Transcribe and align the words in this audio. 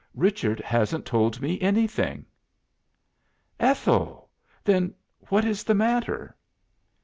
Richard 0.15 0.59
hasn't 0.61 1.05
told 1.05 1.39
me 1.39 1.61
anything." 1.61 2.25
"Ethel! 3.59 4.31
Then 4.63 4.95
what 5.29 5.45
is 5.45 5.63
the 5.63 5.75
matter?" 5.75 6.35